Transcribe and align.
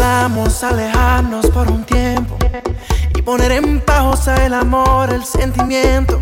Acordamos 0.00 0.64
alejarnos 0.64 1.46
por 1.48 1.70
un 1.70 1.84
tiempo 1.84 2.38
y 3.14 3.20
poner 3.20 3.52
en 3.52 3.82
pausa 3.82 4.34
el 4.46 4.54
amor, 4.54 5.12
el 5.12 5.26
sentimiento. 5.26 6.18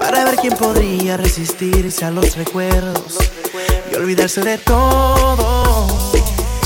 Para, 0.00 0.24
ver 0.24 0.36
quién 0.36 0.54
podría 0.56 1.18
resistirse 1.18 2.06
a 2.06 2.10
los 2.10 2.34
recuerdos 2.36 3.18
y 3.92 3.96
olvidarse 3.96 4.40
de 4.40 4.56
todo 4.56 5.66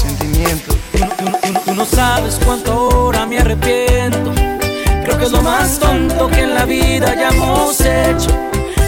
sentimiento. 0.00 0.72
Tú, 1.64 1.74
no 1.74 1.84
sabes 1.84 2.38
cuánto 2.44 2.74
ahora 2.74 3.26
me 3.26 3.40
arrepiento. 3.40 4.32
Creo 5.04 5.18
que 5.18 5.24
es 5.24 5.32
lo 5.32 5.42
más 5.42 5.80
tonto 5.80 6.28
que 6.28 6.42
en 6.42 6.54
la 6.54 6.64
vida 6.64 7.10
hayamos 7.10 7.80
hecho. 7.80 8.30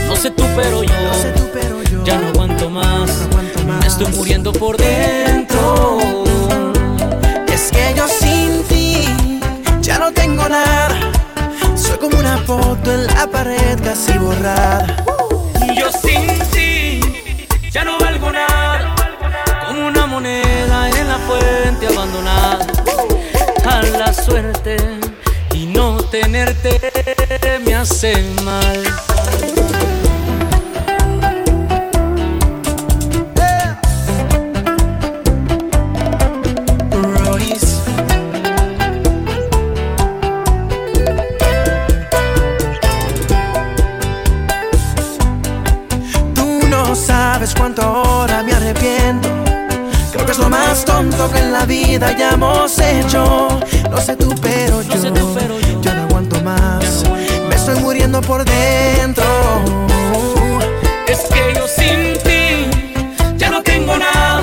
No 0.06 0.14
sé 0.14 0.30
tú, 0.30 0.45
pero 0.54 0.84
yo, 0.84 2.04
ya 2.04 2.18
no 2.18 2.29
aguanto 2.29 2.70
más. 2.70 3.11
Me 3.81 3.86
estoy 3.89 4.12
muriendo 4.12 4.53
por 4.53 4.76
dentro. 4.76 6.22
Es 7.62 7.71
que 7.71 7.94
yo 7.94 8.08
sin 8.08 8.64
ti 8.64 9.07
ya 9.82 9.96
no 9.96 10.11
tengo 10.11 10.48
nada. 10.48 11.12
Soy 11.76 11.96
como 11.98 12.18
una 12.18 12.36
foto 12.39 12.93
en 12.93 13.07
la 13.07 13.29
pared 13.29 13.79
casi 13.84 14.18
borrada. 14.18 14.84
Yo 15.79 15.89
sin 15.93 16.26
ti 16.50 17.00
ya 17.70 17.84
no 17.84 18.00
valgo 18.00 18.32
nada. 18.32 18.96
Como 19.68 19.86
una 19.86 20.06
moneda 20.06 20.90
en 20.90 21.06
la 21.06 21.18
fuente 21.18 21.86
abandonada. 21.86 22.67
A 23.64 23.82
la 23.96 24.12
suerte 24.12 24.76
y 25.54 25.67
no 25.67 25.98
tenerte 26.11 26.81
me 27.64 27.76
hace 27.76 28.25
mal. 28.42 28.82
Por 58.21 58.45
dentro. 58.45 59.25
Es 61.09 61.21
que 61.33 61.55
yo 61.55 61.67
sin 61.67 62.19
ti 62.23 62.69
ya 63.37 63.49
no 63.49 63.63
tengo 63.63 63.97
nada. 63.97 64.43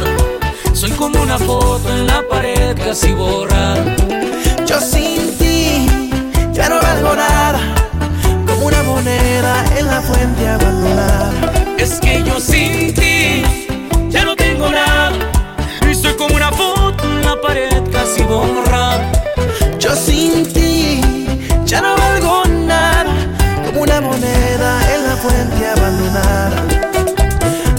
Soy 0.74 0.90
como 0.92 1.22
una 1.22 1.38
foto 1.38 1.88
en 1.90 2.08
la 2.08 2.24
pared 2.28 2.76
casi 2.78 3.12
borrada. 3.14 3.96
Yo 4.66 4.80
sin 4.82 5.38
ti 5.38 5.88
ya 6.52 6.70
no 6.70 6.82
valgo 6.82 7.16
nada. 7.16 7.60
Como 8.48 8.66
una 8.66 8.82
moneda 8.84 9.64
en 9.78 9.88
la 9.88 10.02
fuente 10.02 10.48
abandonada. 10.48 11.32
Es 11.78 12.00
que 12.00 12.24
yo 12.24 12.40
sin 12.40 12.94
ti 12.96 13.44
ya 14.10 14.26
no 14.26 14.36
tengo 14.36 14.70
nada. 14.70 15.12
Y 15.90 15.94
soy 15.94 16.14
como 16.16 16.36
una 16.36 16.52
foto 16.52 17.04
en 17.04 17.22
la 17.24 17.40
pared 17.40 17.84
casi 17.92 18.24
borrada. 18.24 18.69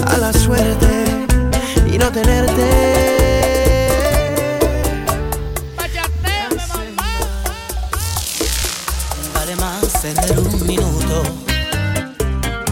A 0.07 0.17
la 0.19 0.33
suerte 0.33 1.27
y 1.93 1.97
no 1.97 2.11
tenerte. 2.11 2.67
Vale 9.33 9.55
más 9.55 10.03
tener 10.03 10.41
un 10.41 10.67
minuto 10.67 11.23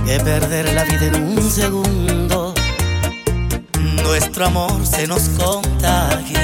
que 0.04 0.18
perder 0.18 0.74
la 0.74 0.82
vida 0.82 1.06
en 1.06 1.38
un 1.38 1.50
segundo. 1.52 2.52
Nuestro 4.02 4.46
amor 4.46 4.84
se 4.84 5.06
nos 5.06 5.28
contagió 5.28 6.40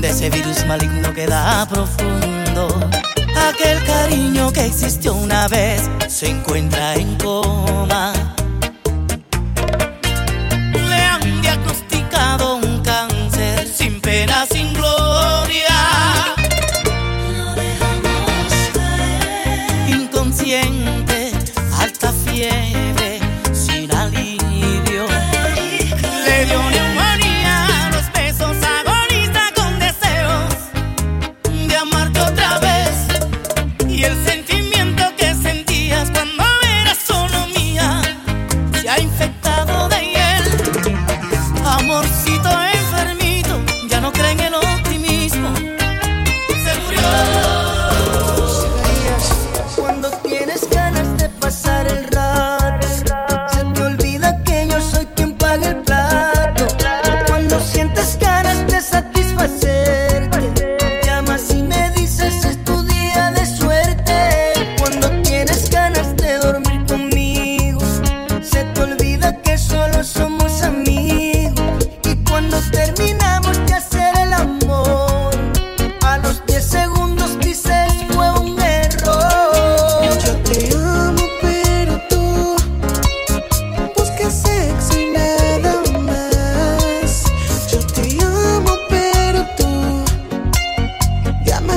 de 0.00 0.08
ese 0.08 0.28
virus 0.28 0.66
maligno 0.66 1.14
que 1.14 1.28
da 1.28 1.68
profundo. 1.68 2.89
Existió 4.70 5.14
una 5.14 5.48
vez 5.48 5.90
se 6.06 6.28
encuentra 6.28 6.94
en 6.94 7.16
coma. 7.16 8.29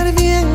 estar 0.04 0.22
bien. 0.22 0.53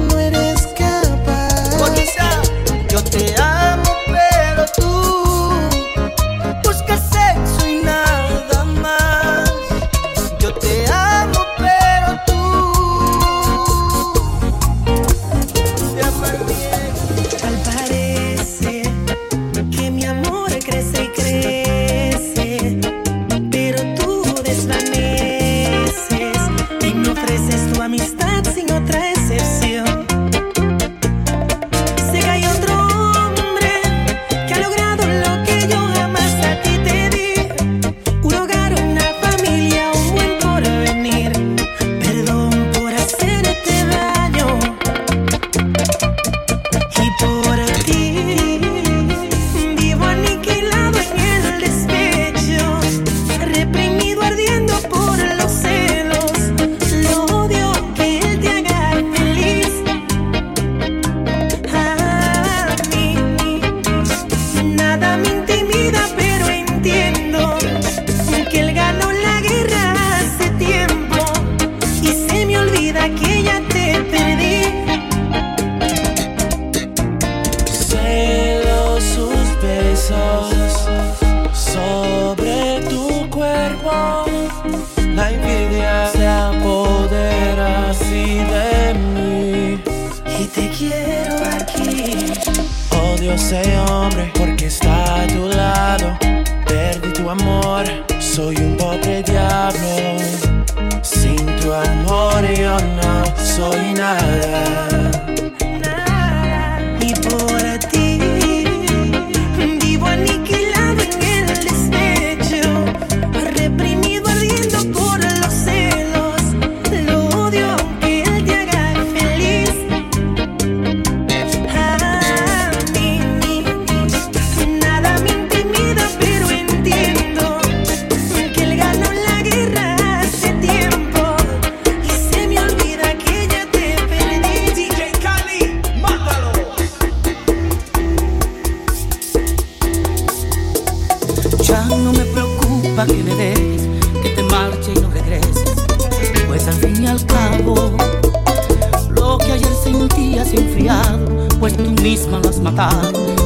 olvide 88.09 88.95
mí. 88.95 89.83
Y 90.41 90.45
te 90.47 90.71
quiero 90.71 91.37
aquí. 91.45 92.33
Odio 92.97 93.33
ese 93.33 93.63
hombre 93.79 94.31
porque 94.37 94.67
está 94.67 95.23
a 95.23 95.27
tu 95.27 95.49
lado. 95.49 96.19
Perdí 96.67 97.13
tu 97.13 97.29
amor, 97.29 97.85
soy 98.19 98.57
un 98.57 98.77
pobre 98.77 99.23
diablo. 99.23 100.19
Sin 101.03 101.45
tu 101.61 101.73
amor 101.73 102.47
yo 102.55 102.77
no 102.79 103.25
soy 103.37 103.95
nada. 103.95 105.28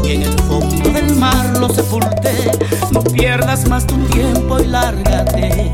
Y 0.05 0.13
en 0.13 0.23
el 0.23 0.39
fondo 0.41 0.91
del 0.91 1.17
mar 1.17 1.59
lo 1.59 1.69
sepulté. 1.69 2.51
No 2.91 3.03
pierdas 3.03 3.69
más 3.69 3.87
tu 3.87 3.97
tiempo 4.07 4.59
y 4.61 4.67
lárgate. 4.67 5.73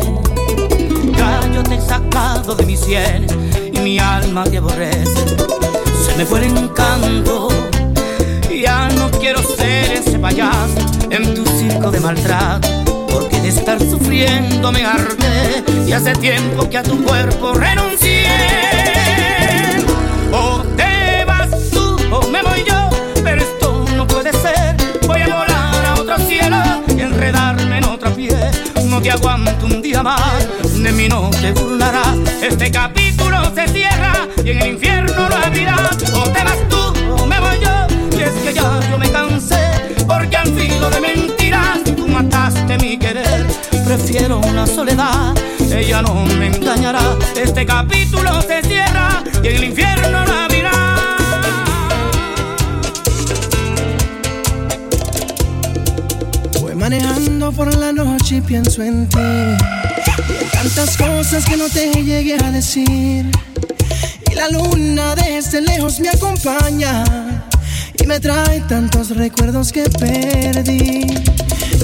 Ya 1.17 1.41
yo 1.53 1.63
te 1.63 1.77
he 1.77 1.81
sacado 1.81 2.55
de 2.55 2.67
mi 2.67 2.77
sienes 2.77 3.33
y 3.73 3.79
mi 3.81 3.99
alma 3.99 4.45
te 4.45 4.59
aborrece. 4.59 5.37
Se 6.07 6.17
me 6.17 6.25
fue 6.25 6.45
el 6.45 6.57
encanto. 6.57 7.49
Ya 8.63 8.89
no 8.91 9.11
quiero 9.11 9.43
ser 9.43 9.93
ese 9.93 10.19
payaso 10.19 10.79
en 11.11 11.35
tu 11.35 11.45
circo 11.47 11.91
de 11.91 12.01
maltrato. 12.01 12.88
Porque 13.19 13.41
de 13.41 13.49
estar 13.49 13.81
sufriendo 13.81 14.71
me 14.71 14.85
harté 14.85 15.65
y 15.87 15.93
hace 15.93 16.13
tiempo 16.13 16.71
que 16.71 16.79
a 16.79 16.83
tu 16.83 17.03
cuerpo 17.03 17.53
renuncié. 17.55 18.29
no 28.99 29.03
te 29.03 29.13
aguanto 29.13 29.67
un 29.67 29.81
día 29.81 30.03
más, 30.03 30.49
de 30.75 30.91
mí 30.91 31.09
no 31.09 31.31
te 31.31 31.53
burlarás. 31.53 32.17
Este 32.43 32.69
capítulo 32.69 33.55
se 33.55 33.69
cierra 33.69 34.27
y 34.45 34.51
en 34.51 34.61
el 34.61 34.69
infierno 34.73 35.29
lo 35.29 35.37
abrirás. 35.37 35.78
Una 44.11 44.67
soledad, 44.67 45.35
ella 45.71 46.01
no 46.01 46.15
me 46.39 46.47
engañará. 46.47 47.15
Este 47.37 47.67
capítulo 47.67 48.41
se 48.41 48.63
cierra 48.63 49.23
y 49.43 49.49
el 49.49 49.65
infierno 49.65 50.25
lo 50.25 50.33
abrirás. 50.33 50.73
manejando 56.75 57.53
por 57.53 57.75
la 57.77 57.93
noche 57.93 58.37
y 58.37 58.41
pienso 58.41 58.83
en 58.83 59.07
ti. 59.11 59.19
Tantas 60.53 60.97
cosas 60.97 61.45
que 61.45 61.59
no 61.59 61.69
te 61.69 61.93
llegué 62.03 62.37
a 62.43 62.51
decir. 62.51 63.31
Y 64.31 64.35
la 64.35 64.49
luna 64.49 65.17
desde 65.17 65.61
lejos 65.61 66.01
me 66.01 66.09
acompaña. 66.09 67.05
Y 68.09 68.11
me 68.11 68.21
trae 68.21 68.61
tantos 68.61 69.11
recuerdos 69.11 69.71
que 69.71 69.83
perdí. 69.83 71.07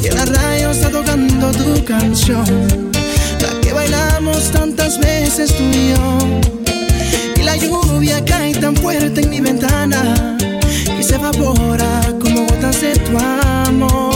Y 0.02 0.08
la 0.08 0.24
radio 0.24 0.70
está 0.70 0.88
tocando 0.88 1.50
tu 1.50 1.84
canción. 1.84 2.46
La 3.42 3.60
que 3.60 3.74
bailamos 3.74 4.50
tantas 4.50 4.98
veces 4.98 5.54
tú 5.54 5.64
y. 5.64 5.92
Y 7.38 7.42
la 7.42 7.56
lluvia 7.56 8.24
cae 8.24 8.54
tan 8.54 8.74
fuerte 8.74 9.20
en 9.20 9.28
mi 9.28 9.40
ventana. 9.40 10.38
Y 10.98 11.02
se 11.02 11.16
evapora 11.16 12.00
como 12.18 12.46
gotas 12.46 12.80
de 12.80 12.96
tu 12.96 13.18
amor 13.18 14.14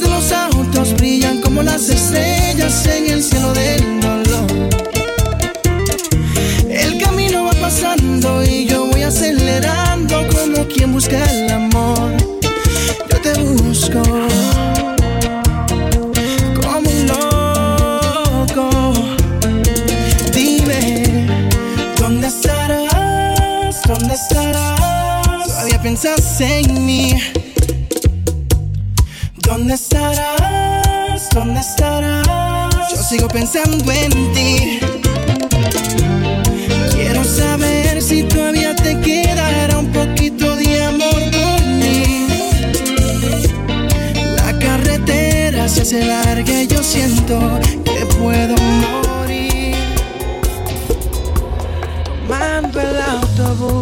de 0.00 0.08
los 0.08 0.32
autos 0.32 0.94
brillan 0.94 1.40
como 1.40 1.62
las 1.62 1.88
estrellas 1.88 2.86
en 2.86 3.10
el 3.10 3.22
cielo 3.22 3.52
del 3.52 4.00
dolor. 4.00 4.09
Piensas 26.00 26.40
en 26.40 26.86
mí. 26.86 27.14
¿Dónde 29.42 29.74
estarás? 29.74 31.28
¿Dónde 31.34 31.60
estarás? 31.60 32.90
Yo 32.90 32.96
sigo 32.96 33.28
pensando 33.28 33.92
en 33.92 34.32
ti. 34.32 34.80
Quiero 36.92 37.24
saber 37.24 38.00
si 38.00 38.22
todavía 38.22 38.74
te 38.76 38.98
quedará 39.00 39.78
un 39.78 39.92
poquito 39.92 40.56
de 40.56 40.84
amor 40.84 41.22
por 41.32 41.66
mí. 41.66 42.26
La 44.36 44.58
carretera 44.58 45.68
se 45.68 45.82
hace 45.82 46.04
larga 46.04 46.62
y 46.62 46.66
yo 46.66 46.82
siento 46.82 47.60
que 47.84 48.06
puedo 48.16 48.54
morir. 48.56 49.74
Tomando 52.26 52.80
el 52.80 53.00
autobús, 53.00 53.79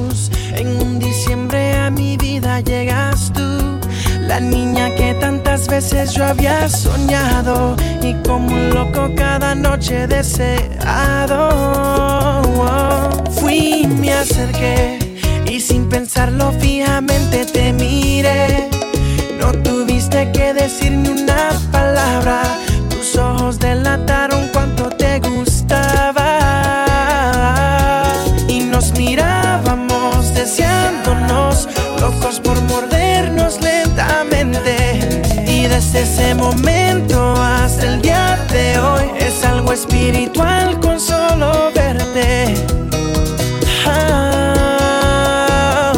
mi 1.91 2.17
vida 2.17 2.61
llegas 2.61 3.33
tú 3.33 3.79
la 4.27 4.41
niña 4.41 4.95
que 4.95 5.15
tantas 5.15 5.67
veces 5.69 6.13
yo 6.13 6.25
había 6.25 6.69
soñado 6.69 7.77
y 8.03 8.13
como 8.27 8.55
un 8.55 8.71
loco 8.71 9.11
cada 9.17 9.55
noche 9.55 10.07
deseado. 10.07 11.49
Fui, 13.31 13.87
me 13.87 14.13
acerqué 14.13 14.99
y 15.47 15.61
sin 15.61 15.89
pensarlo 15.89 16.53
fijamente 16.53 17.47
te 17.47 17.73
miré. 17.73 18.69
No 19.41 19.53
tuviste 19.53 20.31
que 20.33 20.53
decir 20.53 20.93
ni 20.93 21.09
una 21.09 21.51
espiritual 39.79 40.81
con 40.81 40.99
solo 40.99 41.71
verte. 41.73 42.55
Ah, 43.87 45.93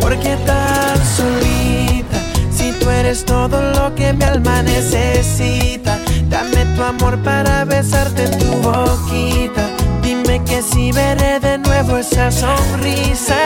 ¿Por 0.00 0.18
qué 0.18 0.34
tan 0.46 0.96
solita? 1.16 2.16
Si 2.50 2.72
tú 2.72 2.88
eres 2.88 3.24
todo 3.24 3.60
lo 3.72 3.94
que 3.94 4.12
mi 4.14 4.24
alma 4.24 4.62
necesita. 4.62 5.98
Dame 6.30 6.64
tu 6.74 6.82
amor 6.82 7.18
para 7.22 7.64
besarte 7.66 8.24
en 8.24 8.38
tu 8.38 8.52
boquita. 8.68 9.64
Dime 10.02 10.42
que 10.44 10.62
si 10.62 10.90
veré 10.92 11.38
de 11.38 11.58
nuevo 11.58 11.98
esa 11.98 12.30
sonrisa. 12.30 13.36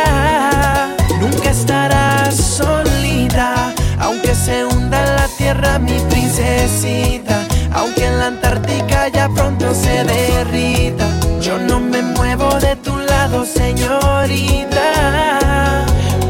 Nunca 1.21 1.51
estarás 1.51 2.37
solita, 2.37 3.73
aunque 3.99 4.33
se 4.35 4.65
hunda 4.65 5.01
la 5.17 5.29
tierra 5.39 5.79
mi 5.79 5.99
princesita, 6.11 7.37
aunque 7.77 8.07
en 8.07 8.19
la 8.19 8.27
Antártica 8.27 9.09
ya 9.09 9.29
pronto 9.29 9.73
se 9.75 10.05
derrita. 10.05 11.07
Yo 11.41 11.59
no 11.59 11.79
me 11.79 12.03
muevo 12.03 12.49
de 12.59 12.75
tu 12.77 12.97
lado, 12.97 13.45
señorita, 13.45 14.87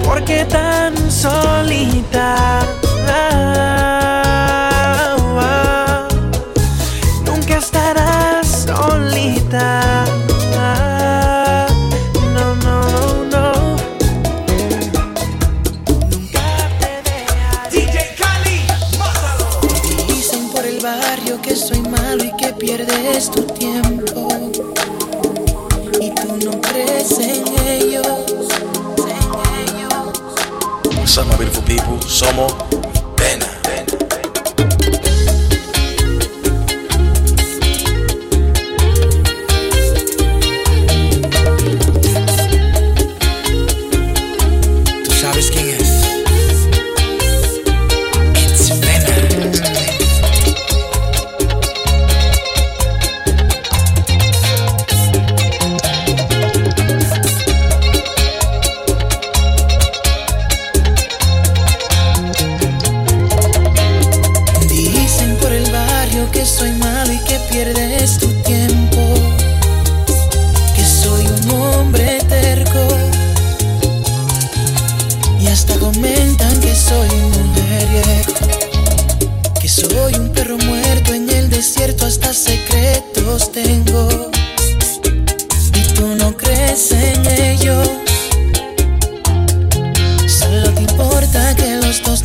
porque 0.05 0.45
tan 0.45 0.95
solita. 1.11 2.36
people 31.67 32.01
somos 32.01 32.53
pena. 33.17 33.47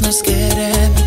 nos 0.01 0.21
queremos. 0.21 1.00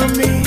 for 0.00 0.08
me. 0.16 0.39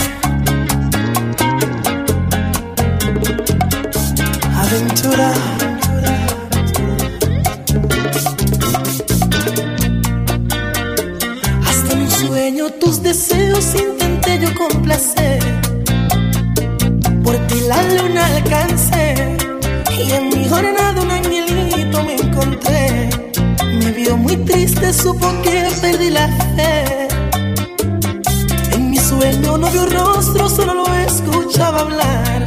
sabio 29.74 29.86
rostro 29.88 30.50
solo 30.50 30.74
lo 30.74 30.94
escuchaba 30.94 31.82
hablar. 31.82 32.46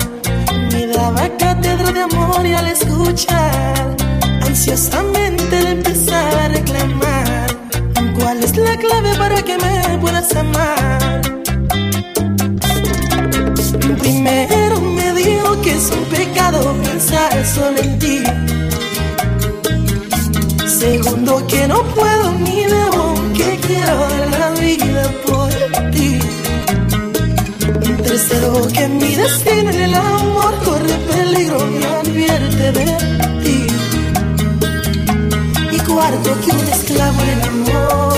Me 0.73 0.87
daba 0.87 1.29
cátedra 1.37 1.93
de 1.93 2.03
amor 2.03 2.47
y 2.47 2.53
al 2.53 2.67
escuchar, 2.69 3.97
ansiosamente 4.43 5.61
le 5.63 5.71
empezaba 5.71 6.45
a 6.45 6.49
reclamar. 6.49 7.47
¿Cuál 8.19 8.43
es 8.43 8.57
la 8.57 8.77
clave 8.77 9.15
para 9.17 9.43
que 9.43 9.57
me 9.59 9.99
puedas 9.99 10.35
amar? 10.37 11.21
Primero 13.99 14.81
me 14.81 15.13
dijo 15.15 15.61
que 15.63 15.73
es 15.73 15.91
un 15.91 16.05
pecado 16.05 16.75
pensar 16.83 17.47
solo 17.47 17.79
en 17.79 17.99
ti. 17.99 18.23
Segundo 20.67 21.45
que 21.47 21.67
no 21.67 21.83
puedo 21.95 22.26
en 29.47 29.69
el 29.69 29.95
amor 29.95 30.55
corre 30.65 30.95
peligro 31.11 31.59
y 31.71 31.85
advierte 31.85 32.73
de 32.73 32.87
ti. 33.43 33.67
Y 35.73 35.79
guardo 35.85 36.41
que 36.41 36.51
un 36.53 36.69
esclavo 36.69 37.23
en 37.23 37.29
el 37.29 37.43
amor 37.43 38.17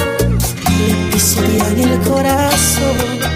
le 0.78 1.12
pisaría 1.12 1.68
en 1.68 1.78
el 1.90 2.00
corazón 2.00 3.28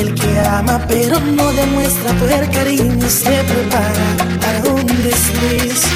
el 0.00 0.14
que 0.14 0.38
ama 0.40 0.80
pero 0.88 1.20
no 1.20 1.52
demuestra 1.52 2.12
poder 2.14 2.50
cariño 2.50 3.08
se 3.08 3.44
prepara 3.44 4.38
para 4.40 4.72
un 4.72 4.86
desliz. 5.02 5.89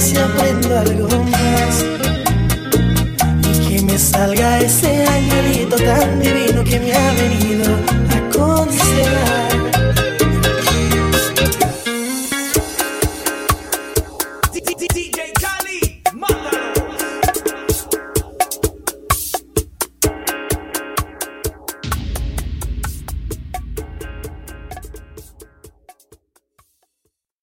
si 0.00 0.16
aprendo 0.16 0.78
algo 0.78 1.08
más 1.24 1.84
y 3.42 3.68
que 3.68 3.82
me 3.82 3.98
salga 3.98 4.60
ese 4.60 5.04
angelito 5.04 5.76
tan 5.76 6.20
divino 6.20 6.62
que 6.62 6.78
me 6.78 6.92
ha 6.92 7.12
venido 7.14 7.74
a 8.14 8.36
considerar. 8.36 9.37